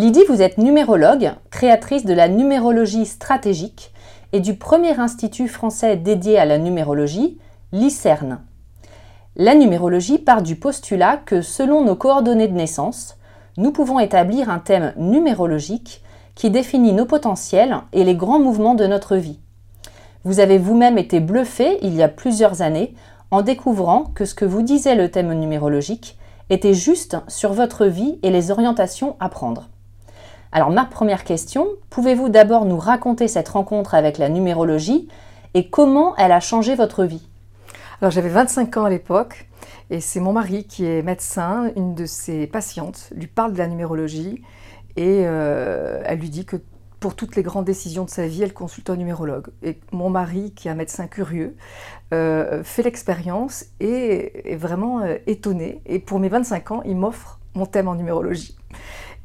[0.00, 3.92] Lydie, vous êtes numérologue, créatrice de la numérologie stratégique
[4.32, 7.36] et du premier institut français dédié à la numérologie,
[7.72, 8.38] l'ICERN.
[9.36, 13.18] La numérologie part du postulat que selon nos coordonnées de naissance,
[13.58, 16.02] nous pouvons établir un thème numérologique
[16.34, 19.38] qui définit nos potentiels et les grands mouvements de notre vie.
[20.24, 22.94] Vous avez vous-même été bluffé il y a plusieurs années
[23.30, 26.16] en découvrant que ce que vous disait le thème numérologique
[26.48, 29.68] était juste sur votre vie et les orientations à prendre.
[30.52, 35.08] Alors ma première question, pouvez-vous d'abord nous raconter cette rencontre avec la numérologie
[35.54, 37.28] et comment elle a changé votre vie?
[38.00, 39.48] Alors j'avais 25 ans à l'époque
[39.90, 43.68] et c'est mon mari qui est médecin, une de ses patientes lui parle de la
[43.68, 44.42] numérologie
[44.96, 46.56] et euh, elle lui dit que
[46.98, 49.46] pour toutes les grandes décisions de sa vie, elle consulte un numérologue.
[49.62, 51.56] Et mon mari, qui est un médecin curieux,
[52.12, 55.80] euh, fait l'expérience et est vraiment euh, étonné.
[55.86, 58.56] Et pour mes 25 ans, il m'offre mon thème en numérologie.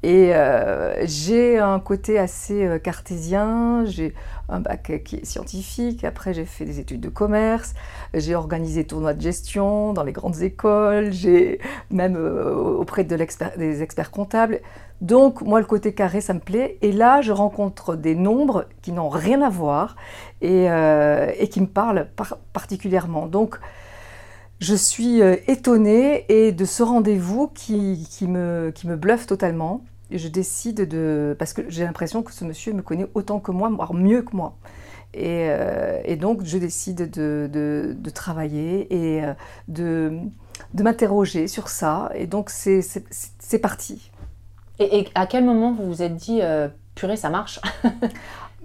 [0.04, 4.14] Et euh, j'ai un côté assez euh, cartésien, j'ai
[4.50, 7.74] un bac qui est scientifique, après j'ai fait des études de commerce,
[8.14, 13.18] j'ai organisé tournois de gestion dans les grandes écoles, j'ai même euh, auprès de
[13.58, 14.60] des experts comptables.
[15.02, 16.78] Donc moi le côté carré ça me plaît.
[16.84, 19.96] Et là je rencontre des nombres qui n'ont rien à voir
[20.42, 20.68] et,
[21.50, 22.08] qui me parlent
[22.54, 23.26] particulièrement.
[23.26, 23.60] Donc
[24.60, 30.28] je suis étonnée et de ce rendez-vous qui, qui, me, qui me bluffe totalement je
[30.28, 31.36] décide de...
[31.38, 34.36] Parce que j'ai l'impression que ce monsieur me connaît autant que moi, voire mieux que
[34.36, 34.56] moi.
[35.14, 39.34] Et, euh, donc, je décide de, travailler et euh,
[39.68, 40.20] de,
[40.74, 42.12] de m'interroger sur ça.
[42.16, 44.12] Et donc, c'est parti.
[44.80, 47.60] Et, à quel moment vous vous êtes dit, euh, purée, ça marche?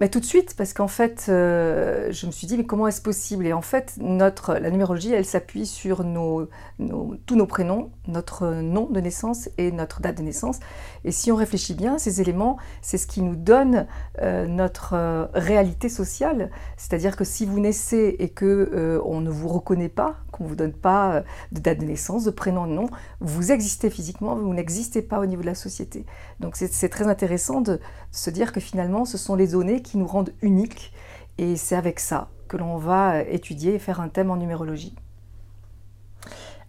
[0.01, 3.03] Mais tout de suite, parce qu'en fait, euh, je me suis dit, mais comment est-ce
[3.03, 3.45] possible?
[3.45, 8.99] Et en fait, notre, la numérologie, elle s'appuie sur tous nos prénoms, notre nom de
[8.99, 10.59] naissance et notre date de naissance.
[11.05, 13.85] Et si on réfléchit bien, ces éléments, c'est ce qui nous donne
[14.23, 16.49] euh, notre euh, réalité sociale.
[16.77, 20.55] C'est-à-dire que si vous naissez et que on ne vous reconnaît pas, qu'on ne vous
[20.55, 25.03] donne pas de date de naissance, de prénom, de nom, vous existez physiquement, vous n'existez
[25.03, 26.07] pas au niveau de la société.
[26.39, 27.79] Donc c'est très intéressant de
[28.11, 30.93] se dire que finalement, ce sont les données qui nous rendent uniques.
[31.37, 34.93] Et c'est avec ça que l'on va étudier et faire un thème en numérologie.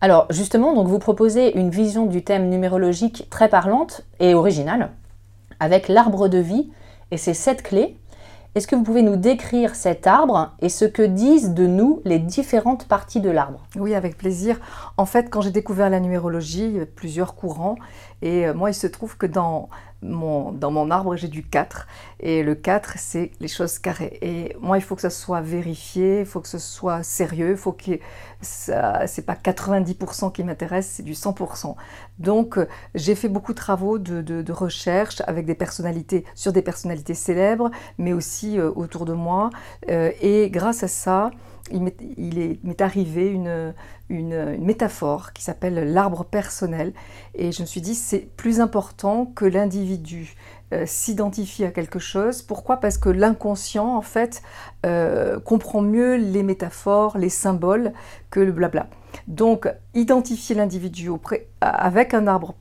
[0.00, 4.90] Alors justement, donc vous proposez une vision du thème numérologique très parlante et originale,
[5.60, 6.70] avec l'arbre de vie
[7.10, 7.96] et ses sept clés.
[8.54, 12.18] Est-ce que vous pouvez nous décrire cet arbre et ce que disent de nous les
[12.18, 13.64] différentes parties de l'arbre?
[13.76, 14.60] Oui, avec plaisir.
[14.96, 17.76] En fait, quand j'ai découvert la numérologie, plusieurs courants,
[18.20, 19.70] et euh, moi, il se trouve que dans
[20.02, 21.86] dans mon arbre, j'ai du 4.
[22.20, 24.18] Et le 4, c'est les choses carrées.
[24.20, 27.56] Et moi, il faut que ça soit vérifié, il faut que ce soit sérieux, il
[27.56, 27.98] faut que
[28.40, 31.76] ça, c'est pas 90% qui m'intéresse, c'est du 100%.
[32.18, 37.14] Donc, euh, j'ai fait beaucoup de travaux de, recherche avec des personnalités, sur des personnalités
[37.14, 39.50] célèbres, mais aussi euh, autour de moi.
[39.88, 41.30] et grâce à ça,
[41.72, 43.74] il m'est arrivé une,
[44.58, 46.92] métaphore qui s'appelle l'arbre personnel.
[47.34, 50.34] Et je me suis dit, c'est plus important que l'individu
[50.72, 52.42] euh, s'identifie à quelque chose.
[52.42, 52.76] Pourquoi?
[52.76, 54.42] Parce que l'inconscient, en fait,
[54.84, 57.92] euh, comprend mieux les métaphores, les symboles
[58.30, 58.86] que le blabla.
[59.28, 61.10] Donc, identifier l'individu
[61.60, 62.54] avec un arbre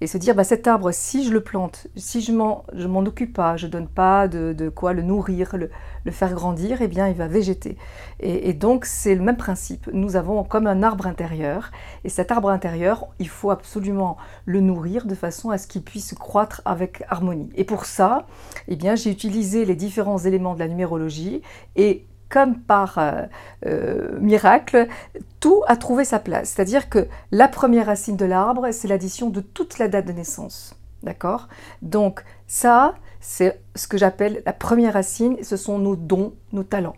[0.00, 3.32] et se dire bah, cet arbre, si je le plante, si je m'en, m'en occupe
[3.32, 5.70] pas, je donne pas de, quoi le nourrir, le,
[6.10, 7.76] faire grandir, eh bien il va végéter.
[8.20, 9.88] Et, donc c'est le même principe.
[9.92, 11.70] Nous avons comme un arbre intérieur,
[12.04, 16.14] et cet arbre intérieur, il faut absolument le nourrir de façon à ce qu'il puisse
[16.14, 17.50] croître avec harmonie.
[17.54, 18.26] Et pour ça,
[18.68, 21.42] eh bien j'ai utilisé les différents éléments de la numérologie
[21.74, 23.22] et comme par euh,
[23.66, 24.88] euh, miracle,
[25.40, 26.50] tout a trouvé sa place.
[26.50, 30.74] C'est-à-dire que la première racine de l'arbre, c'est l'addition de toute la date de naissance.
[31.02, 31.48] D'accord?
[31.82, 36.96] Donc ça, c'est ce que j'appelle la première racine, ce sont nos dons, nos talents.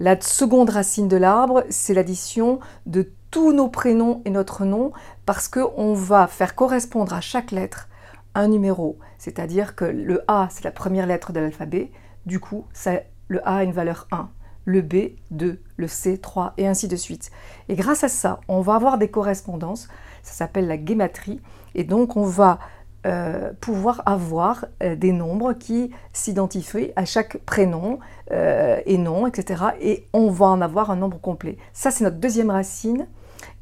[0.00, 4.92] La seconde racine de l'arbre, c'est l'addition de tous nos prénoms et notre nom,
[5.26, 7.88] parce qu'on va faire correspondre à chaque lettre
[8.34, 8.98] un numéro.
[9.18, 11.90] C'est-à-dire que le A, c'est la première lettre de l'alphabet,
[12.26, 14.30] du coup, ça le A a une valeur 1,
[14.68, 17.30] le B 2, le C 3 et ainsi de suite.
[17.70, 19.88] Et grâce à ça, on va avoir des correspondances,
[20.22, 21.40] ça s'appelle la guématrie,
[21.74, 22.58] et donc on va
[23.06, 27.98] euh, pouvoir avoir euh, des nombres qui s'identifient à chaque prénom
[28.30, 29.64] euh, et nom, etc.
[29.80, 31.56] Et on va en avoir un nombre complet.
[31.72, 33.06] Ça, c'est notre deuxième racine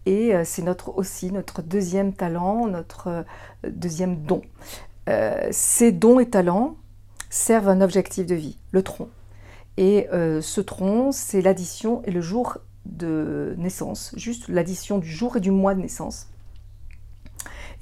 [0.06, 3.24] et c'est notre aussi notre deuxième talent, notre
[3.66, 4.40] deuxième don.
[5.50, 6.76] ces dons et talents
[7.28, 9.08] servent un objectif de vie, le tronc.
[9.76, 15.36] Et euh, ce tronc, c'est l'addition et le jour de naissance, juste l'addition du jour
[15.36, 16.28] et du mois de naissance.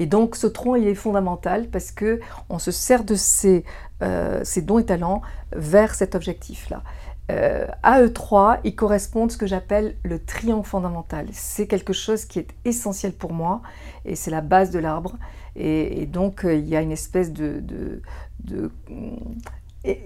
[0.01, 3.65] Et donc ce tronc, il est fondamental parce que on se sert de ses,
[4.03, 5.23] euh, dons et talents
[5.55, 6.83] vers cet objectif-là.
[7.31, 11.29] Euh, AE3, il correspond à ce que j'appelle le triangle fondamental.
[11.33, 13.63] C'est quelque chose qui est essentiel pour moi
[14.05, 15.17] et c'est la base de l'arbre.
[15.57, 17.63] Et, donc euh, il y a une espèce de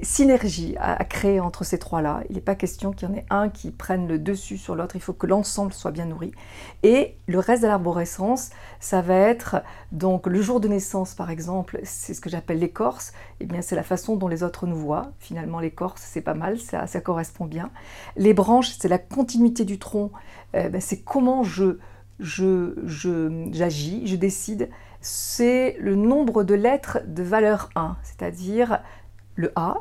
[0.03, 2.23] synergie à, créer entre ces trois-là.
[2.29, 4.97] Il n'est pas question qu'il y en ait un qui prenne le dessus sur l'autre,
[4.97, 6.33] il faut que l'ensemble soit bien nourri.
[6.83, 11.79] Et le reste de l'arborescence, ça va être donc le jour de naissance par exemple,
[11.85, 13.11] c'est ce que j'appelle l'écorce,
[13.41, 15.13] et eh bien c'est la façon dont les autres nous voient.
[15.21, 17.71] Finalement l'écorce c'est pas mal, ça, correspond bien.
[18.17, 20.11] Les branches, c'est la continuité du tronc,
[20.57, 21.79] euh, ben, c'est comment je
[22.19, 24.71] j'agis, je, je décide,
[25.01, 28.81] c'est le nombre de lettres de valeur 1, c'est-à-dire
[29.39, 29.77] le A,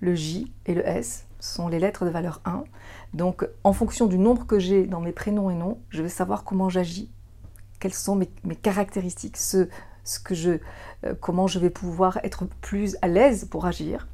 [0.00, 2.64] le J et le S sont les lettres de valeur 1.
[3.12, 6.44] Donc en fonction du nombre que j'ai dans mes prénoms et noms, je vais savoir
[6.44, 7.10] comment j'agis,
[7.78, 9.68] quelles sont mes, caractéristiques, ce,
[10.24, 10.52] que je,
[11.04, 14.08] euh, comment je vais pouvoir être plus à l'aise pour agir.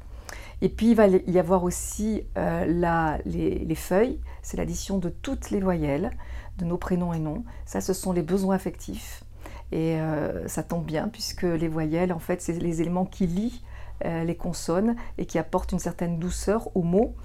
[0.61, 5.61] Et puis il va y avoir aussi euh, les, feuilles, c'est l'addition de toutes les
[5.61, 6.11] voyelles
[6.57, 7.45] de nos prénoms et noms.
[7.65, 9.23] Ça, ce sont les besoins affectifs.
[9.71, 13.61] Et euh, ça tombe bien puisque les voyelles, en fait, c'est les éléments qui lient
[14.05, 17.15] euh, les consonnes et qui apportent une certaine douceur aux mots,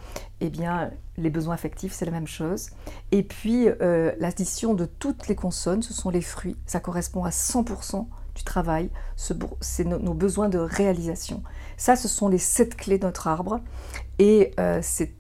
[0.41, 2.71] eh bien, les besoins affectifs, c'est la même chose.
[3.13, 6.57] Et puis, euh, l'addition de toutes les consonnes, ce sont les fruits.
[6.67, 11.45] Ça correspond à 100% du travail, c'est nos besoins de réalisation.
[11.77, 13.61] Ça, ce sont les sept clés de notre arbre.
[14.19, 15.15] Et euh, c'est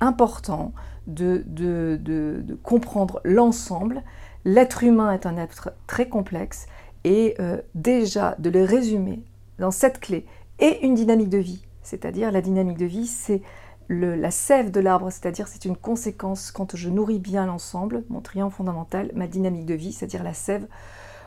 [0.00, 0.72] important
[1.06, 4.02] de, de, comprendre l'ensemble.
[4.46, 6.66] L'être humain est un être très complexe
[7.04, 7.36] et
[7.74, 9.22] déjà de les résumer
[9.58, 10.26] dans cette clé
[10.58, 11.64] et une dynamique de vie.
[11.82, 13.42] C'est-à-dire la dynamique de vie, c'est
[13.88, 18.52] la sève de l'arbre, c'est-à-dire c'est une conséquence quand je nourris bien l'ensemble, mon triangle
[18.52, 20.66] fondamental, ma dynamique de vie, c'est-à-dire la sève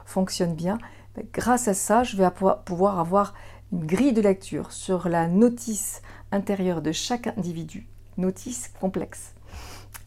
[0.05, 0.77] fonctionne bien.
[1.15, 2.27] Ben, grâce à ça, je vais
[2.65, 3.33] pouvoir avoir
[3.71, 6.01] une grille de lecture sur la notice
[6.31, 7.87] intérieure de chaque individu,
[8.17, 9.33] notice complexe,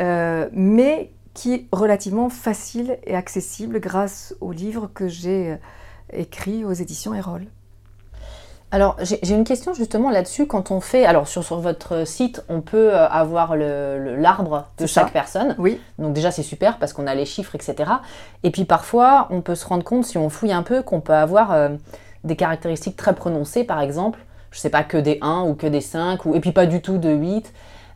[0.00, 5.56] euh, mais qui est relativement facile et accessible grâce au livre que j'ai euh,
[6.12, 7.46] écrit aux éditions Erol.
[8.70, 10.46] Alors, j'ai une question justement là-dessus.
[10.46, 11.04] Quand on fait.
[11.04, 15.54] Alors, sur, votre site, on peut euh, avoir l'arbre de chaque personne.
[15.58, 15.80] Oui.
[15.98, 17.90] Donc, déjà, c'est super parce qu'on a les chiffres, etc.
[18.42, 21.14] Et puis, parfois, on peut se rendre compte, si on fouille un peu, qu'on peut
[21.14, 21.68] avoir euh,
[22.24, 24.18] des caractéristiques très prononcées, par exemple.
[24.50, 26.66] Je ne sais pas que des 1 ou que des 5, ou, et puis pas
[26.66, 27.52] du tout de 8.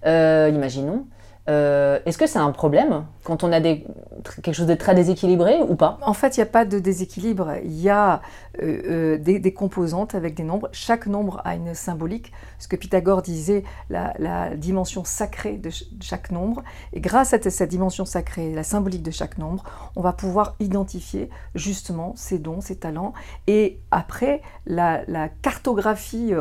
[0.06, 1.06] Euh, imaginons.
[1.48, 5.76] Euh, est-ce que c'est un problème quand on a quelque chose de très déséquilibré ou
[5.76, 5.98] pas?
[6.00, 7.56] En fait, il n'y a pas de déséquilibre.
[7.62, 8.22] Il y a
[8.62, 10.70] euh, euh, des, composantes avec des nombres.
[10.72, 12.32] Chaque nombre a une symbolique.
[12.58, 15.68] Ce que Pythagore disait, la, dimension sacrée de,
[16.00, 16.62] chaque nombre.
[16.94, 19.62] Et grâce à cette dimension sacrée, la symbolique de chaque nombre,
[19.94, 23.12] on va pouvoir identifier justement ses dons, ses talents.
[23.46, 25.04] Et après, la,
[25.42, 26.32] cartographie,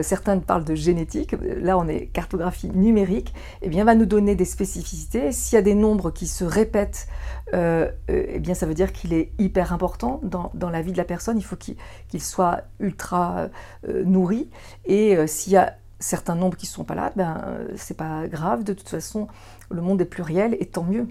[0.00, 4.46] certains parlent de génétique, là on est cartographie numérique, eh bien va nous donner des
[4.46, 5.32] spécificités.
[5.32, 7.06] S'il y a des nombres qui se répètent,
[7.54, 10.92] euh, euh, eh bien ça veut dire qu'il est hyper important dans, dans, la vie
[10.92, 11.38] de la personne.
[11.38, 13.48] Il faut qu'il soit ultra
[13.88, 14.48] euh, nourri.
[14.84, 17.42] Et s'il y a certains nombres qui ne sont pas là, ben
[17.76, 18.64] c'est pas grave.
[18.64, 19.28] De toute façon,
[19.70, 21.08] le monde est pluriel et tant mieux.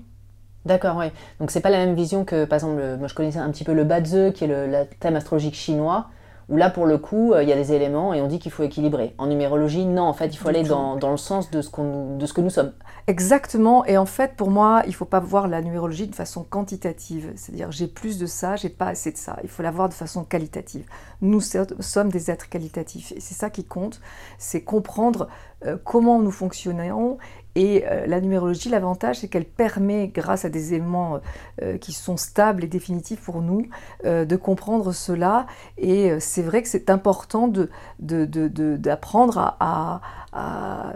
[0.65, 1.05] D'accord, oui.
[1.39, 3.73] Donc c'est pas la même vision que, par exemple, moi je connaissais un petit peu
[3.73, 6.09] le Bazhe, qui est le, thème astrologique chinois
[6.49, 8.51] où là, pour le coup, euh, il y a des éléments et on dit qu'il
[8.51, 9.13] faut équilibrer.
[9.17, 11.69] En numérologie, non, en fait, il faut aller dans, le sens de ce,
[12.17, 12.73] de ce que nous sommes.
[13.07, 16.43] Exactement, et en fait, pour moi, il ne faut pas voir la numérologie de façon
[16.43, 19.89] quantitative, c'est-à-dire j'ai plus de ça, j'ai pas assez de ça, il faut la voir
[19.89, 20.85] de façon qualitative.
[21.21, 23.99] Nous sommes des êtres qualitatifs, et c'est ça qui compte,
[24.37, 25.27] c'est comprendre
[25.65, 27.17] euh, comment nous fonctionnons
[27.55, 31.19] et euh, la numérologie, l'avantage, c'est qu'elle permet, grâce à des éléments
[31.61, 33.67] euh, qui sont stables et définitifs pour nous,
[34.03, 35.45] de comprendre cela.
[35.77, 37.51] Et c'est vrai que c'est important
[37.99, 40.93] d'apprendre à,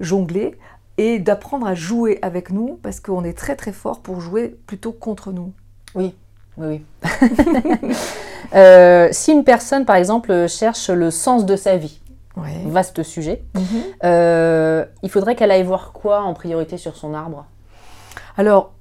[0.00, 0.58] jongler
[0.98, 4.92] et d'apprendre à jouer avec nous, parce qu'on est très très fort pour jouer plutôt
[4.92, 5.52] contre nous.
[5.94, 6.14] Oui,
[6.56, 7.94] oui, oui.
[9.12, 12.00] si une personne, par exemple, cherche le sens de sa vie,
[12.36, 13.42] vaste sujet.
[13.54, 13.62] Mhm.
[14.04, 17.46] Euh, il faudrait qu'elle aille voir quoi en priorité sur son arbre?
[18.36, 18.72] Alors,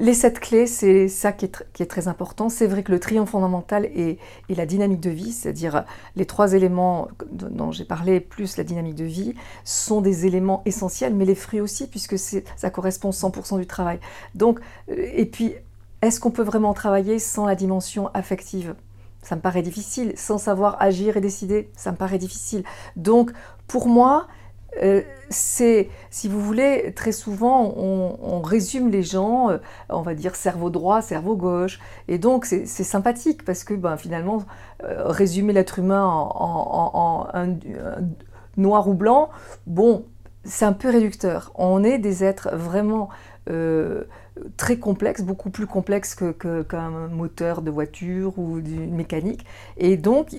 [0.00, 2.48] les sept clés, c'est ça qui est, très important.
[2.48, 4.18] C'est vrai que le triangle fondamental et,
[4.48, 5.84] la dynamique de vie, c'est-à-dire
[6.16, 11.14] les trois éléments dont j'ai parlé, plus la dynamique de vie, sont des éléments essentiels,
[11.14, 14.00] mais les fruits aussi, puisque ça correspond 100% du travail.
[14.34, 15.54] Donc, euh, et puis,
[16.00, 18.74] est-ce qu'on peut vraiment travailler sans la dimension affective?
[19.22, 20.12] Ça me paraît difficile.
[20.16, 22.64] Sans savoir agir et décider, ça me paraît difficile.
[22.96, 23.32] Donc,
[23.66, 24.26] pour moi,
[24.82, 29.58] euh, c'est, si vous voulez, très souvent, on, résume les gens, euh,
[29.88, 31.78] on va dire cerveau droit, cerveau gauche.
[32.08, 34.42] Et donc, c'est sympathique parce que ben, finalement,
[34.84, 37.26] euh, résumer l'être humain en,
[38.56, 39.30] noir ou blanc,
[39.66, 40.04] bon,
[40.44, 41.52] c'est un peu réducteur.
[41.54, 43.08] On est des êtres vraiment
[44.56, 49.44] très complexes, beaucoup plus complexes qu'un moteur de voiture ou d'une mécanique.
[49.76, 50.36] Et donc,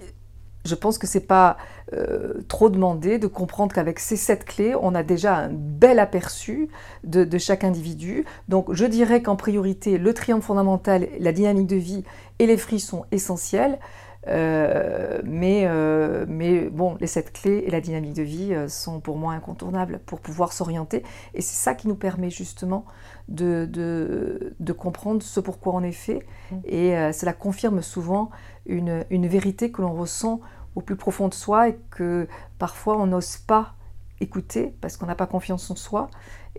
[0.66, 1.58] je pense que c'est pas
[1.94, 6.70] euh, trop demandé de comprendre qu'avec ces sept clés, on a déjà un bel aperçu
[7.04, 8.26] de, chaque individu.
[8.48, 12.04] Donc je dirais qu'en priorité, le triangle fondamental, la dynamique de vie
[12.40, 13.80] et les fruits sont essentiels.
[14.28, 19.18] Euh, mais, euh, mais bon, les sept clés et la dynamique de vie sont pour
[19.18, 21.04] moi incontournables pour pouvoir s'orienter.
[21.34, 22.86] Et c'est ça qui nous permet justement
[23.28, 26.26] de, de, comprendre ce pourquoi on est fait.
[26.52, 26.56] Mmh.
[26.66, 28.30] Et cela confirme souvent
[28.66, 30.42] une, une vérité que l'on ressent
[30.76, 33.76] au plus profond de soi et que parfois on n'ose pas
[34.22, 36.10] écouter parce qu'on n'a pas confiance en soi.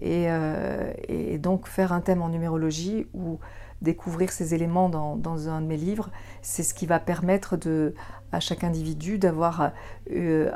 [0.00, 3.38] Et, euh, et, donc faire un thème en numérologie ou
[3.82, 6.08] découvrir ces éléments dans, un de mes livres,
[6.40, 7.58] c'est ce qui va permettre
[8.32, 9.72] à chaque individu d'avoir
[10.10, 10.50] euh,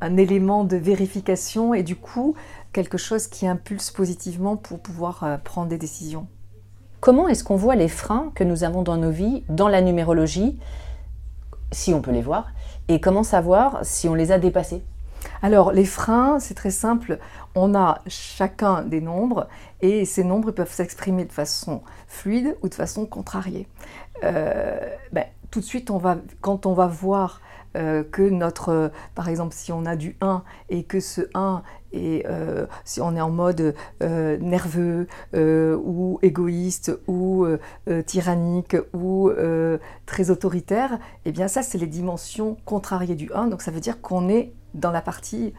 [0.00, 2.34] un élément de vérification et du coup
[2.72, 6.26] quelque chose qui impulse positivement pour pouvoir euh, prendre des décisions.
[7.00, 10.58] Comment est-ce qu'on voit les freins que nous avons dans nos vies, dans la numérologie,
[11.70, 12.52] si on peut les voir,
[12.88, 14.82] et comment savoir si on les a dépassés?
[15.42, 17.18] Alors, les freins, c'est très simple.
[17.54, 19.48] On a chacun des nombres
[19.82, 23.68] et ces nombres peuvent s'exprimer de façon fluide ou de façon contrariée.
[24.22, 24.78] Euh,
[25.12, 25.90] ben, tout de suite,
[26.40, 27.40] quand on va voir
[27.76, 31.62] euh, que notre, par exemple, si on a du 1 et que ce 1
[31.92, 37.46] et euh, si on est en mode nerveux ou égoïste ou
[38.06, 39.30] tyrannique ou
[40.06, 44.00] très autoritaire, eh bien ça c'est les dimensions contrariées du 1, donc ça veut dire
[44.00, 45.54] qu'on est dans la partie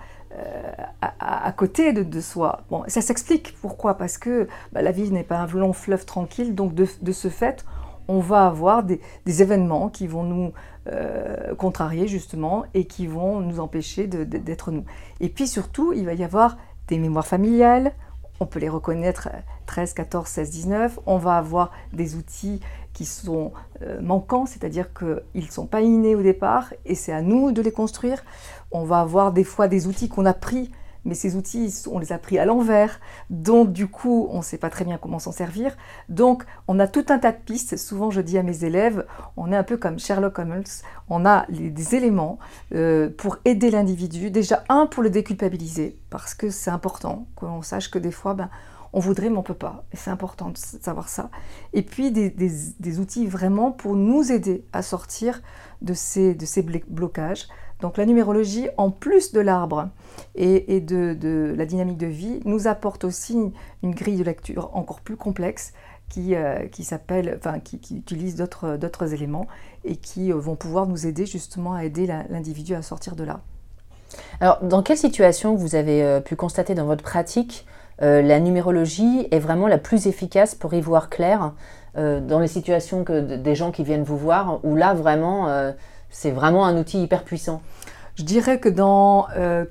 [1.01, 2.63] à, côté de, soi.
[2.69, 6.55] Bon, ça s'explique pourquoi, parce que bah, la vie n'est pas un long fleuve tranquille,
[6.55, 7.63] donc de, de ce fait,
[8.07, 10.53] on va avoir des, événements qui vont nous
[10.87, 14.85] euh, contrarier justement et qui vont nous empêcher d'être nous.
[15.19, 16.57] Et puis surtout, il va y avoir
[16.87, 17.93] des mémoires familiales,
[18.39, 19.29] on peut les reconnaître
[19.65, 20.99] 13, 14, 16, 19.
[21.05, 22.59] On va avoir des outils
[22.93, 23.51] qui sont
[23.81, 27.61] euh, manquants, c'est-à-dire qu'ils ne sont pas innés au départ et c'est à nous de
[27.61, 28.23] les construire.
[28.71, 30.71] On va avoir des fois des outils qu'on a pris
[31.05, 34.57] mais ces outils, on les a pris à l'envers, donc du coup, on ne sait
[34.57, 35.75] pas très bien comment s'en servir.
[36.09, 37.77] Donc, on a tout un tas de pistes.
[37.77, 39.05] Souvent, je dis à mes élèves,
[39.37, 40.63] on est un peu comme Sherlock Holmes,
[41.09, 42.39] on a des éléments
[42.73, 44.31] euh, pour aider l'individu.
[44.31, 48.49] Déjà, un, pour le déculpabiliser, parce que c'est important qu'on sache que des fois, ben,
[48.95, 49.83] on voudrait mais on ne peut pas.
[49.91, 51.29] Et c'est important de savoir ça.
[51.73, 55.41] Et puis des, outils vraiment pour nous aider à sortir
[55.81, 56.35] de ces
[56.87, 57.47] blocages.
[57.81, 59.89] Donc la numérologie, en plus de l'arbre
[60.35, 63.37] et, de, la dynamique de vie, nous apporte aussi
[63.83, 65.73] une grille de lecture encore plus complexe
[66.09, 69.47] qui, euh, qui s'appelle, enfin, qui, utilise d'autres éléments
[69.83, 73.41] et qui euh, vont pouvoir nous aider justement à aider l'individu à sortir de là.
[74.39, 77.65] Alors, dans quelle situation vous avez euh, pu constater dans votre pratique
[78.01, 81.53] la numérologie est vraiment la plus efficace pour y voir clair
[81.95, 85.47] dans les situations que des gens qui viennent vous voir, où là vraiment
[86.09, 87.61] c'est vraiment un outil hyper puissant.
[88.15, 89.65] Je dirais que dans euh,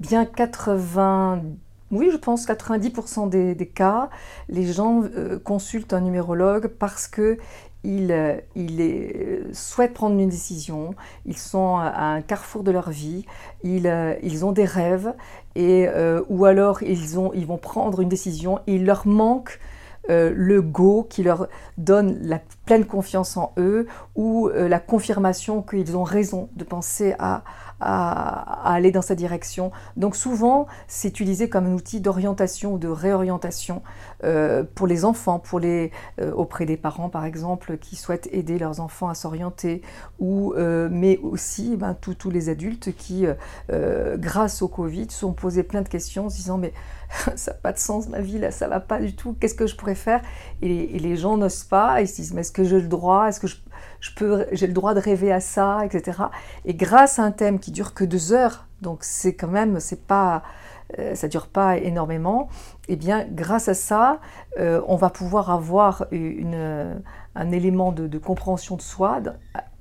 [0.00, 1.42] bien 80,
[1.90, 4.08] oui, je pense 90% des, cas,
[4.48, 7.36] les gens euh, consultent un numérologue parce que
[7.84, 10.94] ils, euh, souhaitent prendre une décision,
[11.26, 13.26] ils sont à un carrefour de leur vie,
[13.64, 15.12] ils, ils ont des rêves,
[15.56, 15.88] et,
[16.28, 19.58] ou alors ils, ont, ils vont prendre une décision, il leur manque
[20.10, 21.46] euh, le go qui leur
[21.78, 27.14] donne la pleine confiance en eux ou euh, la confirmation qu'ils ont raison de penser
[27.18, 27.44] à,
[27.84, 29.72] aller dans cette direction.
[29.96, 33.82] Donc souvent, c'est utilisé comme un outil d'orientation ou de réorientation
[34.22, 35.90] euh, pour les enfants, pour les,
[36.32, 39.82] auprès des parents par exemple, qui souhaitent aider leurs enfants à s'orienter,
[40.20, 43.26] mais aussi ben, tous les adultes qui,
[43.68, 46.72] grâce au Covid, sont posés plein de questions en se disant mais
[47.36, 49.66] ça n'a pas de sens ma vie là, ça va pas du tout, qu'est-ce que
[49.66, 50.22] je pourrais faire?
[50.62, 53.40] Et, les gens n'osent pas, ils se disent mais est-ce que j'ai le droit, est-ce
[53.40, 53.56] que je,
[54.16, 56.18] peux, j'ai le droit de rêver à ça, etc.
[56.64, 60.06] Et grâce à un thème qui dure que deux heures, donc c'est quand même, c'est
[60.06, 60.42] pas,
[60.98, 62.48] euh, ça dure pas énormément,
[62.88, 64.20] et eh bien grâce à ça,
[64.58, 67.02] euh, on va pouvoir avoir une,
[67.34, 69.32] un élément de, compréhension de soi, de,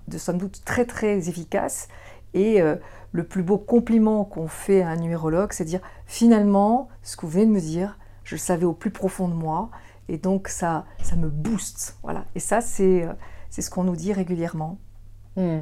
[0.07, 1.87] de, somme doute très très efficace,
[2.33, 2.75] et euh,
[3.11, 7.25] le plus beau compliment qu'on fait à un numérologue, c'est de dire finalement, ce que
[7.25, 9.69] vous venez de me dire, je le savais au plus profond de moi,
[10.07, 11.97] et donc ça, ça me booste.
[12.03, 12.25] Voilà.
[12.35, 13.13] Et ça, c'est, euh,
[13.49, 14.77] ce qu'on nous dit régulièrement.
[15.37, 15.59] Hmm.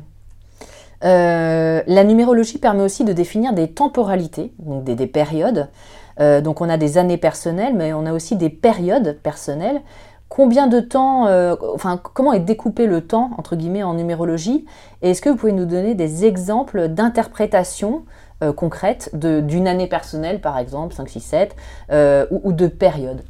[1.01, 5.69] la numérologie permet aussi de définir des temporalités, donc des, périodes.
[6.17, 9.81] donc on a des années personnelles, mais on a aussi des périodes personnelles.
[10.29, 11.23] Combien de temps,
[11.73, 14.65] enfin comment est découpé le temps entre guillemets en numérologie
[15.01, 18.05] Et est-ce que vous pouvez nous donner des exemples d'interprétation
[18.55, 21.55] concrète d'une année personnelle, par exemple, 5, 6, 7,
[22.29, 23.23] ou, de périodes?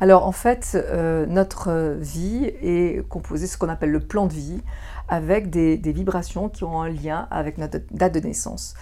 [0.00, 4.32] Alors en fait, euh, notre vie est composée de ce qu'on appelle le plan de
[4.32, 4.62] vie,
[5.10, 8.74] avec des, vibrations qui ont un lien avec notre date de naissance.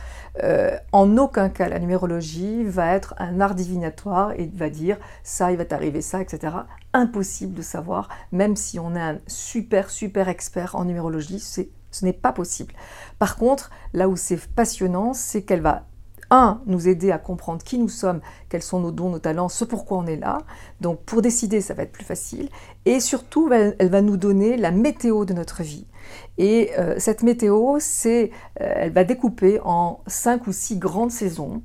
[0.45, 5.51] Euh, en aucun cas, la numérologie va être un art divinatoire et va dire ça,
[5.51, 6.55] il va t'arriver ça, etc.
[6.93, 12.13] Impossible de savoir, même si on est un super, super expert en numérologie, ce n'est
[12.13, 12.75] pas possible.
[13.19, 15.87] Par contre, là où c'est passionnant, c'est qu'elle va
[16.31, 19.65] un, nous aider à comprendre qui nous sommes, quels sont nos dons, nos talents, ce
[19.65, 20.39] pourquoi on est là.
[20.81, 22.49] Donc pour décider, ça va être plus facile.
[22.85, 25.87] Et surtout, elle, va nous donner la météo de notre vie.
[26.37, 28.31] Et euh, cette météo, c'est,
[28.61, 31.63] euh, elle va découper en cinq ou six grandes saisons.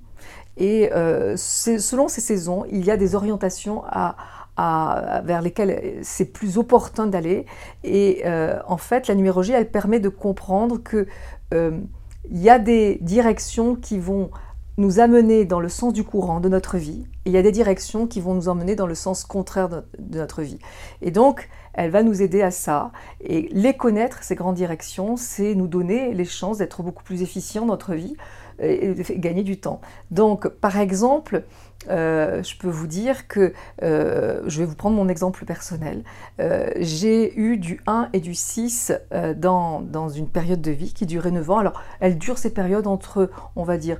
[0.57, 4.15] Et euh, selon ces saisons, il y a des orientations à,
[5.25, 7.47] vers lesquelles c'est plus opportun d'aller.
[7.83, 8.23] Et
[8.67, 11.07] en fait, la numérologie, elle permet de comprendre que
[11.51, 14.29] il y a des directions qui vont
[14.77, 18.07] nous amener dans le sens du courant de notre vie, il y a des directions
[18.07, 19.83] qui vont nous emmener dans le sens contraire de,
[20.17, 20.59] notre vie.
[21.01, 22.91] Et donc, elle va nous aider à ça.
[23.21, 27.65] Et les connaître, ces grandes directions, c'est nous donner les chances d'être beaucoup plus efficients
[27.65, 28.15] dans notre vie
[28.59, 29.81] et de gagner du temps.
[30.11, 31.43] Donc, par exemple,
[31.89, 36.03] euh, je peux vous dire que, euh, je vais vous prendre mon exemple personnel,
[36.39, 38.93] euh, j'ai eu du 1 et du 6
[39.35, 41.57] dans, dans, une période de vie qui durait 9 ans.
[41.57, 43.97] Alors, elle dure ces périodes entre, on va dire,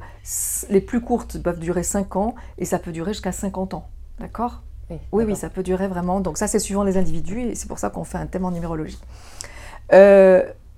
[0.70, 3.88] les plus courtes peuvent durer 5 ans et ça peut durer jusqu'à 50 ans.
[4.20, 4.64] D'accord?
[5.12, 6.20] Oui, oui, ça peut durer vraiment.
[6.20, 8.52] Donc ça, c'est suivant les individus et c'est pour ça qu'on fait un thème en
[8.52, 9.00] numérologie.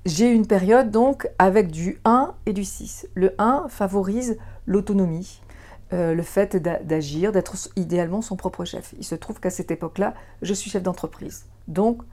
[0.05, 3.07] J'ai une période donc avec du 1 et du 6.
[3.15, 5.41] Le 1 favorise l'autonomie,
[5.93, 8.93] euh, le fait d'agir, d'être idéalement son propre chef.
[8.99, 11.45] Il se trouve qu'à cette époque-là, je suis chef d'entreprise.
[11.67, 12.03] Donc,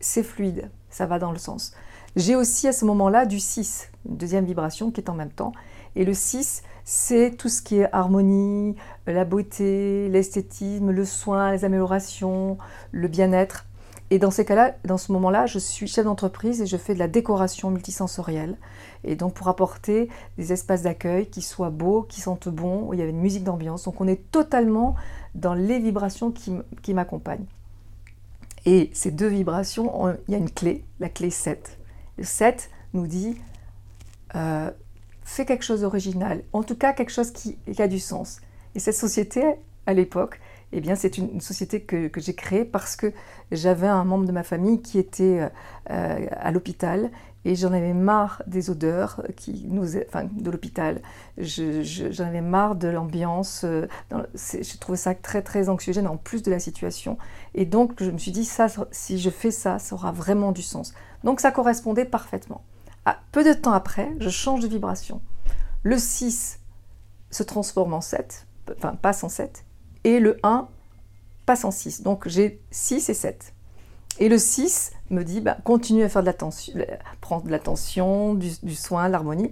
[0.00, 1.72] c'est fluide, ça va dans le sens.
[2.16, 5.52] J'ai aussi à ce moment-là du 6, une deuxième vibration qui est en même temps.
[5.94, 8.74] Et le 6, c'est tout ce qui est harmonie,
[9.06, 12.58] la beauté, l'esthétisme, le soin, les améliorations,
[12.90, 13.66] le bien-être.
[14.10, 16.98] Et dans ces cas-là, dans ce moment-là, je suis chef d'entreprise et je fais de
[16.98, 18.56] la décoration multisensorielle.
[19.02, 23.00] Et donc pour apporter des espaces d'accueil qui soient beaux, qui sentent bon, où il
[23.00, 23.84] y avait une musique d'ambiance.
[23.84, 24.94] Donc on est totalement
[25.34, 27.46] dans les vibrations qui, m'accompagnent.
[28.64, 31.78] Et ces deux vibrations, il y a une clé, la clé 7.
[32.18, 33.36] Le 7 nous dit
[34.36, 34.70] euh,
[35.24, 38.40] fais quelque chose d'original, en tout cas quelque chose qui, qui a du sens.
[38.74, 39.42] Et cette société,
[39.86, 40.40] à l'époque,
[40.72, 43.12] eh bien, c'est une, société que, j'ai créée parce que
[43.52, 45.48] j'avais un membre de ma famille qui était
[45.90, 47.10] euh, à l'hôpital
[47.44, 51.00] et j'en avais marre des odeurs qui nous, enfin, de l'hôpital.
[51.38, 53.62] J'en avais marre de l'ambiance.
[53.64, 53.86] Euh,
[54.34, 57.18] j'ai trouvé ça très très anxiogène en plus de la situation.
[57.54, 60.62] Et donc je me suis dit ça, si je fais ça, ça aura vraiment du
[60.62, 60.92] sens.
[61.22, 62.62] Donc ça correspondait parfaitement.
[63.30, 65.20] Peu de temps après, je change de vibration.
[65.84, 66.58] Le 6
[67.30, 69.65] se transforme en 7, enfin passe en 7,
[70.06, 70.68] et le 1
[71.46, 72.02] passe en 6.
[72.02, 73.54] Donc j'ai 6 et 7.
[74.20, 76.74] Et le 6 me dit, bah, continue à faire de l'attention,
[77.20, 79.50] prendre de l'attention, du, soin, l'harmonie.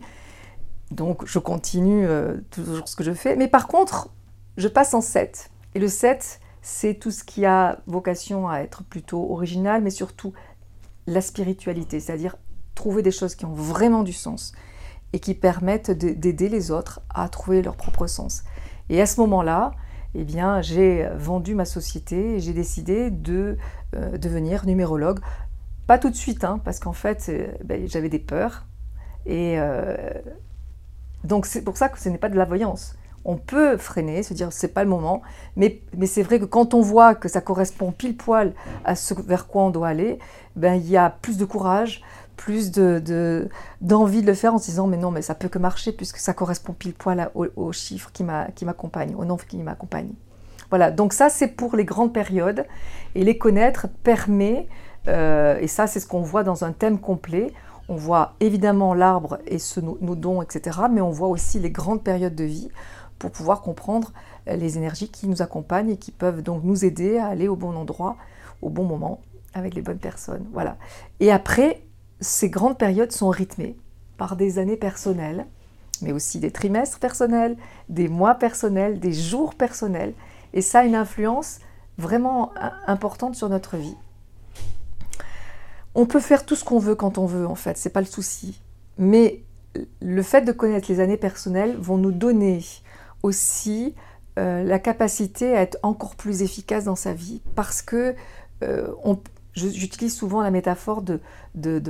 [0.92, 3.34] Donc je continue euh, toujours ce que je fais.
[3.34, 4.10] Mais par contre,
[4.56, 5.50] je passe en 7.
[5.74, 10.32] Et le 7, c'est tout ce qui a vocation à être plutôt original, mais surtout
[11.08, 12.36] la spiritualité, c'est-à-dire
[12.76, 14.52] trouver des choses qui ont vraiment du sens
[15.12, 18.44] et qui permettent d'aider les autres à trouver leur propre sens.
[18.88, 19.72] Et à ce moment-là,
[20.14, 23.56] eh bien, j'ai vendu ma société et j'ai décidé de
[23.96, 25.20] euh, devenir numérologue.
[25.86, 28.64] Pas tout de suite, hein, parce qu'en fait, euh, ben, j'avais des peurs.
[29.26, 29.96] Et euh,
[31.24, 32.96] donc, c'est pour ça que ce n'est pas de la voyance.
[33.24, 35.22] On peut freiner, se dire c'est pas le moment,
[35.56, 38.52] mais, mais c'est vrai que quand on voit que ça correspond pile poil
[38.84, 40.18] à ce vers quoi on doit aller,
[40.56, 42.02] ben, il y a plus de courage,
[42.36, 43.48] plus de,
[43.80, 46.18] d'envie de, le faire en se disant mais non mais ça peut que marcher puisque
[46.18, 50.10] ça correspond pile poil au, chiffre qui, m'accompagne, au nombre qui m'accompagne.
[50.70, 52.66] Voilà, donc ça c'est pour les grandes périodes
[53.14, 54.68] et les connaître permet,
[55.08, 57.52] euh, et ça c'est ce qu'on voit dans un thème complet,
[57.88, 62.34] on voit évidemment l'arbre et nos, dons, etc., mais on voit aussi les grandes périodes
[62.34, 62.70] de vie
[63.18, 64.12] pour pouvoir comprendre
[64.46, 67.76] les énergies qui nous accompagnent et qui peuvent donc nous aider à aller au bon
[67.76, 68.16] endroit,
[68.62, 69.20] au bon moment,
[69.52, 70.46] avec les bonnes personnes.
[70.52, 70.76] Voilà.
[71.20, 71.82] Et après,
[72.20, 73.76] ces grandes périodes sont rythmées
[74.16, 75.46] par des années personnelles,
[76.02, 77.56] mais aussi des trimestres personnels,
[77.88, 80.14] des mois personnels, des jours personnels.
[80.52, 81.58] Et ça a une influence
[81.98, 82.52] vraiment
[82.86, 83.96] importante sur notre vie.
[85.94, 88.06] On peut faire tout ce qu'on veut quand on veut, en fait, c'est pas le
[88.06, 88.60] souci.
[88.98, 89.42] Mais
[90.00, 92.64] le fait de connaître les années personnelles vont nous donner
[93.22, 93.94] aussi
[94.38, 98.14] euh, la capacité à être encore plus efficace dans sa vie parce que
[98.62, 98.88] euh,
[99.54, 101.20] j'utilise souvent la métaphore de,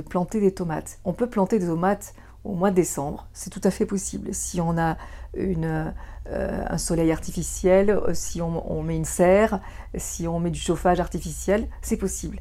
[0.01, 0.99] planter des tomates.
[1.05, 4.33] On peut planter des tomates au mois de décembre, c'est tout à fait possible.
[4.33, 4.97] Si on a
[5.35, 5.91] euh,
[6.27, 9.61] un soleil artificiel, si on, met une serre,
[9.95, 12.39] si on met du chauffage artificiel, c'est possible.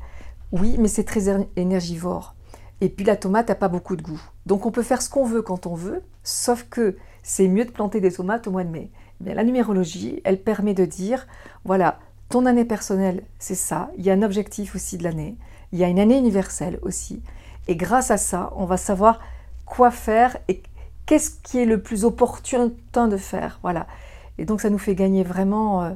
[0.53, 1.25] Oui, mais c'est très
[1.57, 2.35] énergivore.
[2.81, 4.21] Et puis la tomate n'a pas beaucoup de goût.
[4.45, 7.71] Donc on peut faire ce qu'on veut quand on veut, sauf que c'est mieux de
[7.71, 8.91] planter des tomates au mois de mai.
[9.27, 11.27] Eh la numérologie, elle permet de dire,
[11.65, 13.91] voilà, ton année personnelle, c'est ça.
[13.99, 15.37] Il y a un objectif aussi de l'année.
[15.73, 17.23] Il y a une année universelle aussi.
[17.69, 19.21] Et grâce à ça, on va savoir
[19.67, 20.63] quoi faire et
[21.07, 22.71] qu'est-ce qui est le plus opportun
[23.09, 23.59] de faire.
[23.63, 23.87] Voilà.
[24.39, 25.91] Et donc ça nous fait gagner vraiment euh,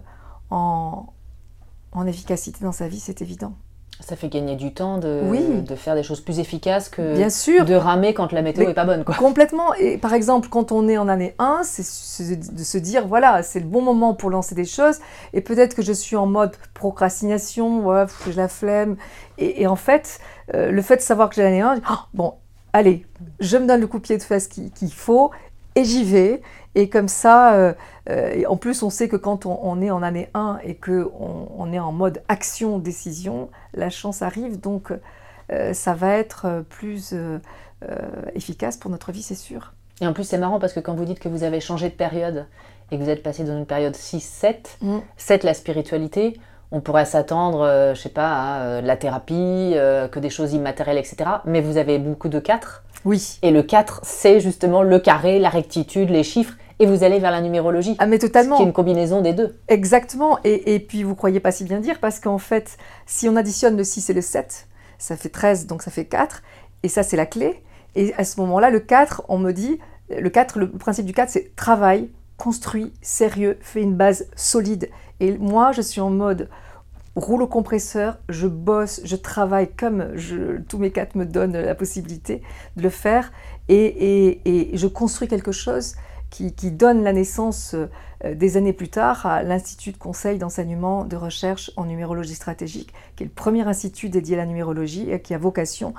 [0.50, 3.54] en efficacité dans sa vie, c'est évident.
[4.00, 5.40] Ça fait gagner du temps de, oui.
[5.62, 7.64] de faire des choses plus efficaces que Bien sûr.
[7.64, 9.04] de ramer quand la météo n'est pas bonne.
[9.04, 9.14] Quoi.
[9.16, 9.74] Complètement.
[9.74, 13.58] Et par exemple, quand on est en année 1, c'est de se dire, voilà, c'est
[13.58, 14.98] le bon moment pour lancer des choses.
[15.32, 18.96] Et peut-être que je suis en mode procrastination, ouais, je la flemme.
[19.36, 20.20] Et, en fait,
[20.54, 21.80] euh, le fait de savoir que j'ai l'année 1,
[22.14, 22.34] bon,
[22.72, 23.04] allez,
[23.40, 25.32] je me donne le coup de pied de fesse qu'il faut
[25.74, 26.40] et j'y vais.
[26.78, 27.72] Et comme ça, euh,
[28.08, 31.72] euh, en plus, on sait que quand on, est en année 1 et qu'on on
[31.72, 34.60] est en mode action-décision, la chance arrive.
[34.60, 34.92] Donc,
[35.50, 37.16] euh, ça va être plus
[38.32, 39.72] efficace pour notre vie, c'est sûr.
[40.00, 41.94] Et en plus, c'est marrant parce que quand vous dites que vous avez changé de
[41.94, 42.46] période
[42.92, 44.54] et que vous êtes passé dans une période 6-7,
[45.16, 45.46] 7 mm.
[45.46, 46.38] la spiritualité,
[46.70, 49.74] on pourrait s'attendre, je sais pas, à la thérapie,
[50.12, 51.16] que des choses immatérielles, etc.
[51.44, 52.84] Mais vous avez beaucoup de 4.
[53.04, 53.38] Oui.
[53.42, 57.30] Et le 4, c'est justement le carré, la rectitude, les chiffres et vous allez vers
[57.30, 57.96] la numérologie.
[57.98, 58.56] Ah mais totalement.
[58.56, 59.58] qui est une combinaison des deux.
[59.68, 60.38] Exactement.
[60.44, 63.76] Et, et puis vous croyez pas si bien dire parce qu'en fait, si on additionne
[63.76, 66.42] le 6 et le 7, ça fait 13, donc ça fait 4.
[66.82, 67.62] Et ça, c'est la clé.
[67.94, 69.78] Et à ce moment-là, le 4, on me dit,
[70.10, 74.90] le 4, le principe du 4, c'est travail, construit, sérieux, fait une base solide.
[75.20, 76.48] Et moi, je suis en mode
[77.16, 82.42] rouleau compresseur, je bosse, je travaille comme je, tous mes quatre me donnent la possibilité
[82.76, 83.32] de le faire
[83.68, 85.96] et, et, et je construis quelque chose
[86.30, 91.16] qui, donne la naissance euh, des années plus tard à l'Institut de conseil d'enseignement de
[91.16, 95.34] recherche en numérologie stratégique, qui est le premier institut dédié à la numérologie et qui
[95.34, 95.94] a vocation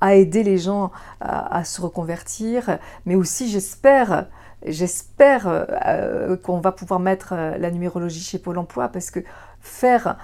[0.00, 0.90] à aider les gens
[1.20, 4.26] à, se reconvertir, mais aussi j'espère
[4.66, 9.20] j'espère euh, qu'on va pouvoir mettre euh, la numérologie chez Pôle Emploi parce que
[9.60, 10.16] faire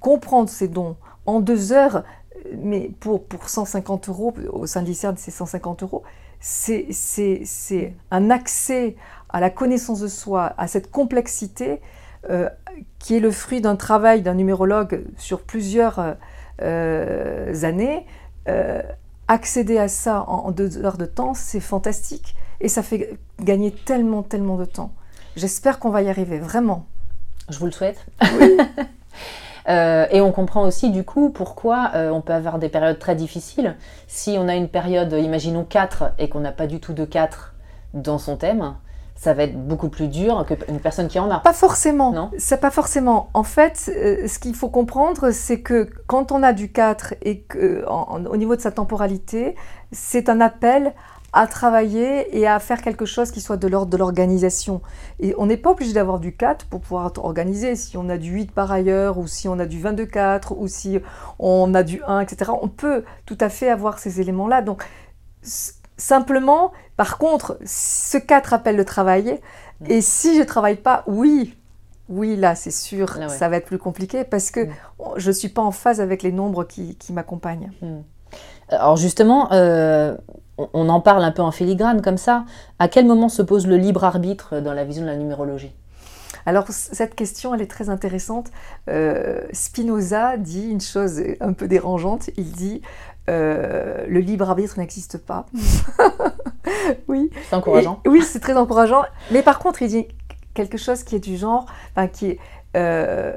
[0.00, 0.96] comprendre ces dons
[1.26, 2.04] en deux heures,
[2.58, 6.02] mais pour, pour 150 euros, au sein de l'ICERN c'est 150 euros,
[6.40, 6.86] c'est
[8.10, 8.96] un accès
[9.28, 11.80] à la connaissance de soi, à cette complexité
[12.28, 12.48] euh,
[12.98, 16.16] qui est le fruit d'un travail d'un numérologue sur plusieurs
[16.62, 18.06] euh, années.
[18.48, 18.82] Euh,
[19.28, 24.22] accéder à ça en, deux heures de temps, c'est fantastique et ça fait gagner tellement,
[24.24, 24.92] tellement de temps.
[25.36, 26.86] J'espère qu'on va y arriver, vraiment.
[27.48, 28.04] Je vous le souhaite.
[28.40, 28.56] Oui.
[29.68, 33.14] Euh, et on comprend aussi du coup pourquoi euh, on peut avoir des périodes très
[33.14, 33.76] difficiles.
[34.06, 37.54] Si on a une période, imaginons 4, et qu'on n'a pas du tout de 4
[37.94, 38.74] dans son thème,
[39.20, 41.40] ça va être beaucoup plus dur qu'une personne qui en a.
[41.40, 42.10] Pas forcément.
[42.10, 43.28] Non C'est pas forcément.
[43.34, 47.42] En fait, euh, ce qu'il faut comprendre, c'est que quand on a du 4 et
[47.42, 49.56] qu'au niveau de sa temporalité,
[49.92, 50.94] c'est un appel
[51.32, 54.80] à travailler et à faire quelque chose qui soit de l'ordre de l'organisation.
[55.20, 57.76] Et on n'est pas obligé d'avoir du 4 pour pouvoir organiser.
[57.76, 60.98] Si on a du 8 par ailleurs, ou si on a du 22-4, ou si
[61.38, 64.62] on a du 1, etc., on peut tout à fait avoir ces éléments-là.
[64.62, 64.84] Donc,
[65.96, 69.40] simplement, par contre, ce 4 appelle le travail.
[69.80, 69.86] Mm.
[69.88, 71.56] Et si je ne travaille pas, oui,
[72.08, 74.70] oui, là, c'est sûr, ça va être plus compliqué parce que mm.
[75.16, 77.70] je ne suis pas en phase avec les nombres qui, m'accompagnent.
[77.82, 78.00] Mm.
[78.70, 80.16] Alors justement, euh,
[80.72, 82.44] on en parle un peu en filigrane comme ça.
[82.78, 85.72] À quel moment se pose le libre arbitre dans la vision de la numérologie?
[86.46, 88.50] Alors cette question, elle est très intéressante.
[88.88, 92.30] Euh, Spinoza dit une chose un peu dérangeante.
[92.36, 92.82] Il dit
[93.28, 95.46] euh, le libre arbitre n'existe pas.
[97.08, 97.30] oui.
[97.48, 98.00] C'est encourageant.
[98.06, 99.02] oui, c'est très encourageant.
[99.30, 100.08] Mais par contre, il dit
[100.54, 102.38] quelque chose qui est du genre, enfin, qui est
[102.76, 103.36] euh,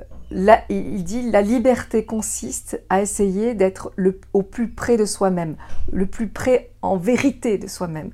[0.70, 3.94] il dit la liberté consiste à essayer d'être
[4.34, 5.56] au plus près de soi-même,
[5.92, 8.12] le plus près en vérité de soi-même.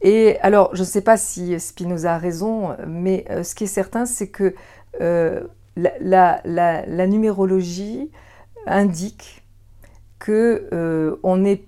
[0.00, 3.68] Et alors, je ne sais pas si Spinoza a raison, mais euh, ce qui est
[3.68, 4.54] certain, c'est que
[5.00, 5.40] euh,
[5.76, 8.10] la, numérologie
[8.66, 9.42] indique
[10.18, 11.64] que euh, on n'est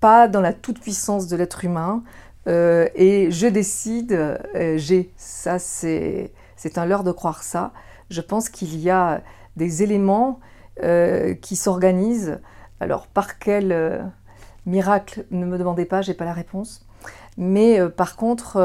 [0.00, 2.02] pas dans la toute-puissance de l'être humain,
[2.46, 4.36] et je décide,
[4.74, 6.32] j'ai, ça c'est
[6.74, 7.72] un leurre de croire ça,
[8.12, 9.22] je pense qu'il y a
[9.56, 10.40] des éléments
[10.82, 12.40] euh, qui s'organisent.
[12.80, 13.98] Alors, par quel euh,
[14.66, 16.86] miracle Ne me demandez pas, j'ai pas la réponse.
[17.38, 18.58] Mais par contre,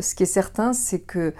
[0.00, 1.32] ce qui est certain, c'est que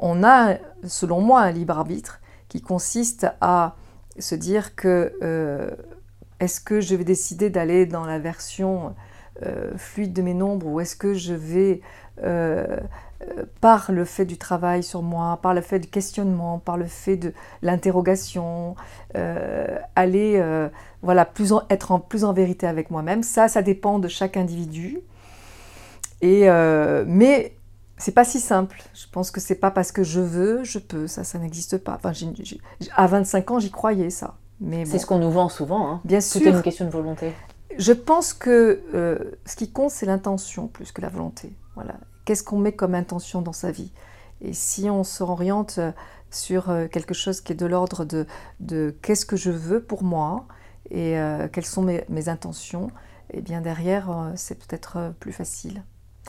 [0.00, 3.76] on a, selon moi, un libre arbitre qui consiste à
[4.18, 5.76] se dire que
[6.40, 8.96] est-ce que je vais décider d'aller dans la version
[9.76, 11.80] fluide de mes nombres ou est-ce que je vais
[13.60, 17.16] par le fait du travail sur moi, par le fait du questionnement, par le fait
[17.16, 18.76] de l'interrogation,
[19.16, 20.68] euh, aller euh,
[21.02, 23.22] voilà, plus être en, plus en vérité avec moi-même.
[23.22, 25.00] Ça, ça dépend de chaque individu.
[26.22, 27.54] Et, euh, mais
[27.98, 28.82] c'est pas si simple.
[28.94, 31.06] Je pense que c'est pas parce que je veux, je peux.
[31.06, 31.98] Ça, ça n'existe pas.
[32.02, 32.12] Enfin,
[32.96, 34.36] à 25 ans, j'y croyais ça.
[34.62, 35.90] Mais c'est ce qu'on nous vend souvent.
[35.90, 36.00] Hein.
[36.04, 36.40] Bien sûr.
[36.42, 37.32] C'est une question de volonté.
[37.78, 38.82] Je pense que
[39.46, 41.52] ce qui compte, c'est l'intention plus que la volonté.
[41.74, 41.94] Voilà
[42.30, 43.90] qu'est-ce qu'on met comme intention dans sa vie.
[44.40, 45.90] Et si on se oriente euh,
[46.30, 48.06] sur euh, quelque chose qui est de l'ordre
[48.60, 50.46] de, qu'est-ce que je veux pour moi
[50.92, 52.86] et euh, quelles sont mes, intentions,
[53.32, 55.82] et eh bien derrière, c'est peut-être plus facile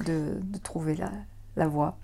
[0.03, 1.11] de, trouver la,
[1.55, 1.99] la, voie.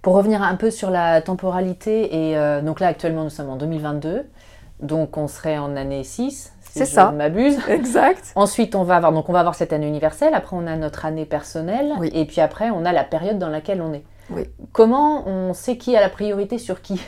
[0.00, 4.30] Pour revenir un peu sur la temporalité, et donc là actuellement nous sommes en 2022,
[4.78, 7.10] donc on serait en année 6, c'est ça.
[7.12, 7.58] je m'abuse.
[7.68, 8.32] Exact.
[8.34, 10.34] Ensuite, on va avoir donc on va avoir cette année universelle.
[10.34, 11.92] Après, on a notre année personnelle.
[12.12, 14.04] Et puis après, on a la période dans laquelle on est.
[14.30, 14.44] Oui.
[14.72, 17.00] Comment on sait qui a la priorité sur qui?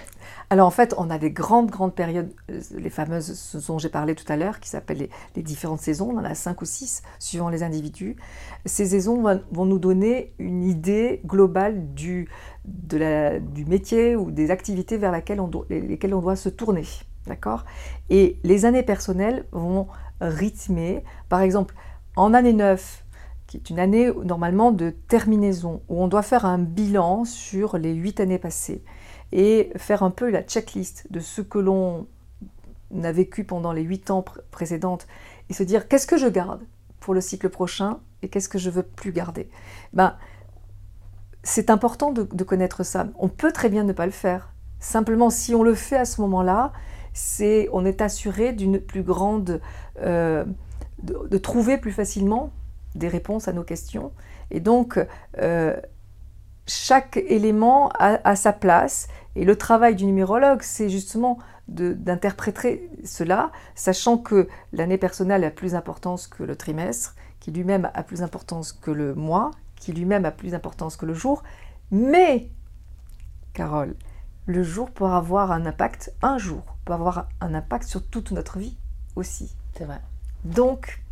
[0.48, 4.14] Alors en fait, on a des grandes, grandes périodes, euh, les fameuses dont j'ai parlé
[4.14, 6.10] tout à l'heure, qui s'appellent les, différentes saisons.
[6.12, 8.16] On en a cinq ou six, suivant les individus.
[8.64, 12.28] Ces saisons vont, nous donner une idée globale du,
[12.64, 16.84] de la, du métier ou des activités vers laquelle on lesquelles on doit se tourner.
[17.26, 17.64] D'accord?
[18.10, 19.88] Et les années personnelles vont
[20.20, 21.74] rythmer, par exemple,
[22.16, 23.04] en année 9,
[23.46, 27.94] qui est une année normalement de terminaison, où on doit faire un bilan sur les
[27.94, 28.82] 8 années passées
[29.32, 32.06] et faire un peu la checklist de ce que l'on
[33.02, 35.06] a vécu pendant les 8 ans précédentes
[35.48, 36.62] et se dire qu'est-ce que je garde
[37.00, 39.48] pour le cycle prochain et qu'est-ce que je veux plus garder?
[39.92, 40.16] Ben,
[41.42, 43.06] c'est important de, de connaître ça.
[43.18, 44.52] On peut très bien ne pas le faire.
[44.80, 46.72] Simplement, si on le fait à ce moment-là,
[47.72, 49.60] on est assuré d'une plus grande
[50.02, 50.44] euh,
[51.02, 52.50] de, trouver plus facilement
[52.94, 54.12] des réponses à nos questions.
[54.50, 54.98] Et donc
[55.38, 55.76] euh,
[56.66, 59.08] chaque élément a, sa place.
[59.34, 65.72] Et le travail du numérologue c'est justement d'interpréter cela sachant que l'année personnelle a plus
[65.72, 70.30] d'importance que le trimestre qui lui-même a plus d'importance que le mois qui lui-même a
[70.30, 71.42] plus d'importance que le jour.
[71.90, 72.48] Mais
[73.52, 73.94] Carole
[74.46, 78.58] le jour peut avoir un impact, un jour peut avoir un impact sur toute notre
[78.58, 78.76] vie
[79.16, 79.54] aussi.
[79.76, 80.00] C'est vrai.
[80.44, 81.02] Donc,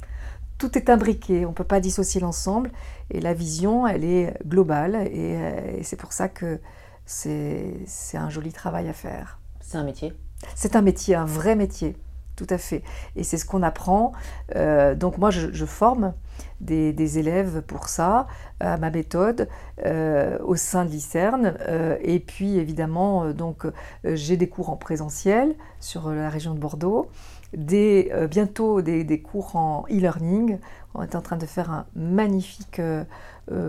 [0.58, 2.70] tout est imbriqué, on ne peut pas dissocier l'ensemble,
[3.10, 6.60] et la vision, elle est globale, et, euh, c'est pour ça que
[7.04, 7.76] c'est
[8.14, 9.38] un joli travail à faire.
[9.60, 10.14] C'est un métier
[10.54, 11.96] C'est un métier, un vrai métier.
[12.36, 12.82] Tout à fait.
[13.14, 14.12] Et c'est ce qu'on apprend.
[14.56, 16.14] Euh, donc moi, je, forme
[16.60, 18.26] des, élèves pour ça,
[18.58, 19.48] à ma méthode,
[19.86, 21.54] euh, au sein de l'ICERN.
[21.60, 23.66] Euh, et puis, évidemment, donc
[24.04, 27.08] j'ai des cours en présentiel sur la région de Bordeaux,
[27.52, 30.58] bientôt des, cours en e-learning.
[30.94, 32.80] On est en train de faire un magnifique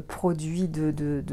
[0.08, 1.24] produit, de,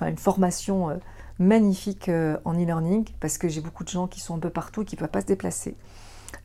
[0.00, 0.98] une formation
[1.38, 2.10] magnifique
[2.46, 4.96] en e-learning, parce que j'ai beaucoup de gens qui sont un peu partout et qui
[4.96, 5.76] ne peuvent pas se déplacer.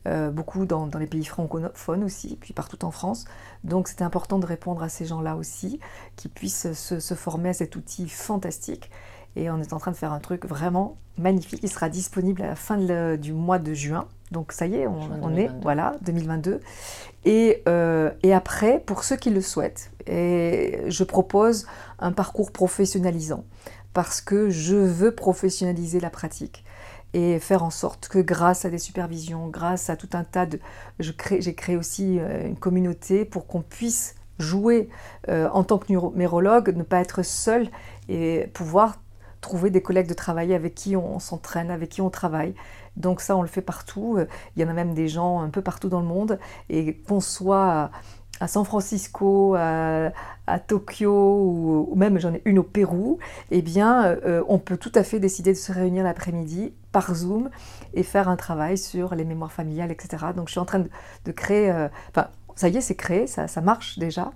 [0.06, 3.24] Euh, beaucoup dans, les pays francophones aussi, puis partout en France.
[3.64, 5.80] Donc c'était important de répondre à ces gens-là aussi,
[6.16, 8.90] qui puissent se, former à cet outil fantastique.
[9.34, 11.60] Et on est en train de faire un truc vraiment magnifique.
[11.62, 12.78] Il sera disponible à la fin
[13.16, 14.06] du mois de juin.
[14.32, 16.60] Donc ça y est, on, est, voilà, 2022.
[17.24, 21.66] Et, euh, et, après, pour ceux qui le souhaitent, et je propose
[21.98, 23.44] un parcours professionnalisant
[23.92, 26.64] parce que je veux professionnaliser la pratique
[27.16, 30.60] et faire en sorte que grâce à des supervisions, grâce à tout un tas de...
[30.98, 34.90] J'ai créé, aussi euh, une communauté pour qu'on puisse jouer
[35.30, 37.70] euh, en tant que numérologue, ne pas être seul
[38.10, 39.00] et pouvoir
[39.40, 42.54] trouver des collègues de travail avec qui on, s'entraîne, avec qui on travaille.
[42.96, 44.18] Donc ça, on le fait partout.
[44.54, 46.38] Il y en a même des gens un peu partout dans le monde.
[46.68, 47.90] Et qu'on soit
[48.40, 50.10] à San Francisco, à,
[50.58, 53.18] Tokyo ou, même j'en ai une au Pérou,
[53.50, 57.50] eh bien, euh, on peut tout à fait décider de se réunir l'après-midi par Zoom
[57.94, 60.26] et faire un travail sur les mémoires familiales, etc.
[60.34, 60.84] Donc, je suis en train
[61.24, 61.88] de, créer, euh,
[62.54, 64.30] ça y est, c'est créé, ça, marche déjà.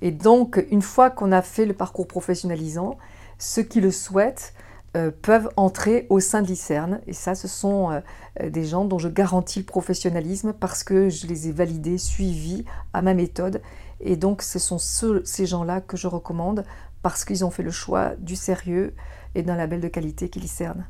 [0.00, 2.96] Et donc, une fois qu'on a fait le parcours professionnalisant,
[3.38, 4.54] ceux qui le souhaitent
[4.96, 7.00] euh, peuvent entrer au sein de l'ICERN.
[7.06, 8.02] Et ça, ce sont
[8.42, 13.02] des gens dont je garantis le professionnalisme parce que je les ai validés, suivis à
[13.02, 13.60] ma méthode.
[14.00, 16.64] Et donc, ce sont ces gens-là que je recommande
[17.02, 18.94] parce qu'ils ont fait le choix du sérieux
[19.34, 20.86] et d'un label de qualité qui l'ICERN.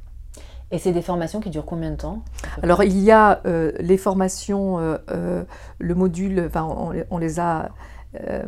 [0.73, 2.23] Et c'est des formations qui durent combien de temps
[2.63, 6.63] Alors il y a euh, les formations, le module, enfin,
[7.11, 7.71] on, les a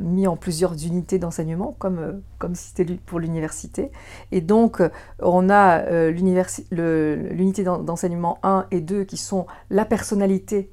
[0.00, 3.90] mis en plusieurs unités d'enseignement, comme, comme si c'était pour l'université.
[4.30, 4.82] Et donc,
[5.20, 10.70] on a l'unité d'enseignement 1 et 2 qui sont la personnalité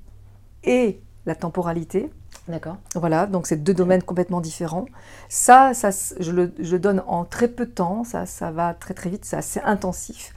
[0.64, 2.12] et la temporalité.
[2.50, 2.78] D'accord.
[2.96, 4.86] Voilà, donc c'est deux domaines complètement différents.
[5.30, 9.12] Ça, ça je, le, donne en très peu de temps, ça, ça va très très
[9.12, 10.34] vite, c'est assez intensif.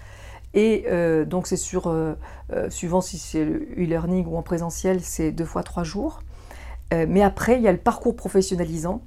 [0.53, 2.13] Et euh, donc c'est sur, euh,
[2.53, 6.21] euh, suivant si c'est e-learning ou en présentiel, c'est deux fois trois jours.
[6.93, 9.01] mais après, il y a le parcours professionnalisant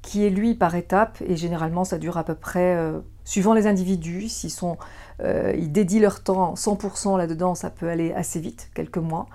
[0.00, 2.78] qui est lui par étapes et généralement ça dure à peu près,
[3.24, 4.78] suivant les individus, s'ils sont,
[5.20, 9.26] dédient leur temps 100% là-dedans, ça peut aller assez vite, quelques mois.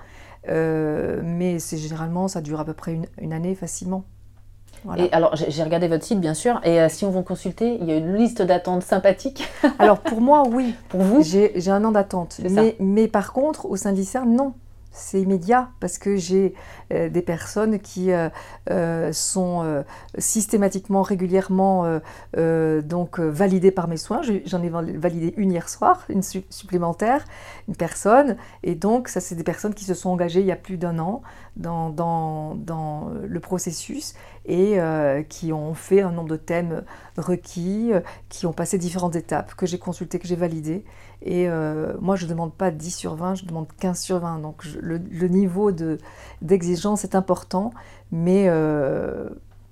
[0.50, 4.04] Euh, mais c'est généralement, ça dure à peu près une, année facilement.
[4.98, 7.88] Et alors, j'ai regardé votre site, bien sûr, et euh, si on vous consulter, il
[7.88, 9.48] y a une liste d'attente sympathique.
[9.80, 10.76] alors, pour moi, oui.
[10.90, 12.42] Pour vous J'ai un an d'attente.
[12.50, 14.54] Mais, mais, par contre, au sein de non
[14.94, 16.54] c'est immédiat parce que j'ai
[16.94, 18.30] euh, des personnes qui euh,
[18.70, 19.84] euh, sont
[20.18, 22.00] systématiquement, régulièrement
[22.36, 24.22] donc validées par mes soins.
[24.46, 27.26] J'en ai validé une hier soir, une supplémentaire,
[27.68, 28.38] une personne.
[28.62, 31.00] Et donc, ça, c'est des personnes qui se sont engagées il y a plus d'un
[31.00, 31.24] an
[31.56, 34.14] dans, le processus
[34.46, 34.78] et
[35.30, 36.84] qui ont fait un nombre de thèmes
[37.18, 37.92] requis,
[38.30, 40.86] qui ont passé différentes étapes que j'ai consultées, que j'ai validées.
[41.26, 41.48] Et
[42.02, 44.40] moi, je ne demande pas 10 sur 20, je demande 15 sur 20.
[44.40, 45.72] Donc, le, niveau
[46.42, 47.72] d'exigence est important,
[48.12, 49.30] mais euh,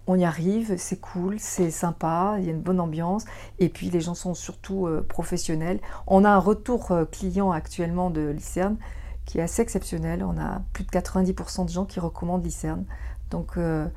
[0.07, 3.25] on y arrive, c'est cool, c'est sympa, il y a une bonne ambiance,
[3.59, 5.79] et puis les gens sont surtout euh, professionnels.
[6.07, 8.77] On a un retour euh, client actuellement de l'ICERN
[9.25, 10.23] qui est assez exceptionnel.
[10.23, 12.83] On a plus de 90% de gens qui recommandent l'ICERN.
[13.29, 13.87] Donc, je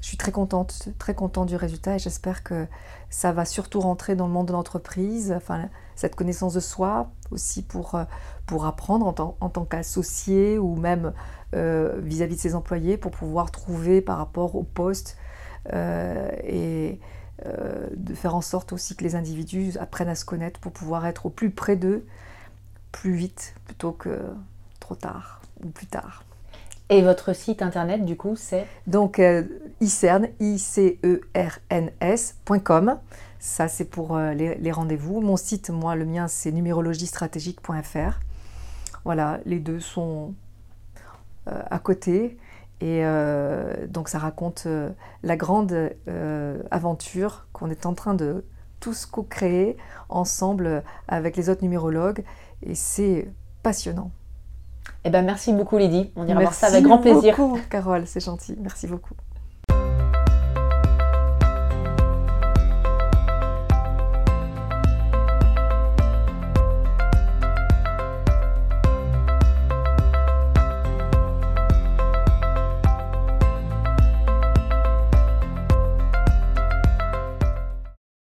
[0.00, 2.66] suis très contente, très contente du résultat et j'espère que
[3.10, 7.62] ça va surtout rentrer dans le monde de l'entreprise, enfin, cette connaissance de soi aussi
[7.62, 8.04] pour, euh,
[8.46, 11.12] pour apprendre en, tant, qu'associé ou même
[11.54, 15.16] euh, vis-à-vis de ses employés pour pouvoir trouver par rapport au poste
[15.72, 17.00] euh, et
[17.94, 21.26] de faire en sorte aussi que les individus apprennent à se connaître pour pouvoir être
[21.26, 22.06] au plus près d'eux
[22.92, 24.18] plus vite plutôt que
[24.80, 26.24] trop tard ou plus tard.
[26.88, 29.42] Et votre site internet, du coup, c'est Donc, euh,
[29.80, 31.00] ICERN, I-C-E-R-N-S.com.
[33.40, 35.20] Ça, c'est pour euh, les, rendez-vous.
[35.20, 38.20] Mon site, moi, le mien, c'est numérologiestratégique.fr.
[39.04, 40.34] Voilà, les deux sont
[41.48, 42.38] euh, à côté.
[42.80, 43.02] Et
[43.88, 44.68] donc, ça raconte
[45.22, 45.94] la grande
[46.70, 48.44] aventure qu'on est en train de
[48.80, 49.78] tous co-créer
[50.10, 52.22] ensemble avec les autres numérologues.
[52.62, 53.28] Et c'est
[53.62, 54.10] passionnant.
[55.04, 56.10] Eh ben, merci beaucoup Lydie.
[56.16, 57.22] On ira voir ça avec grand plaisir.
[57.22, 58.56] Merci beaucoup Carole, c'est gentil.
[58.60, 59.14] Merci beaucoup.